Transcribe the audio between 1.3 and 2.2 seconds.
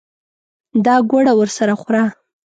ورسره خوره.